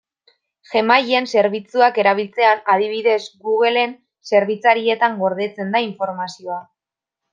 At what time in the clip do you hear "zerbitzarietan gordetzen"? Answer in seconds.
4.31-5.71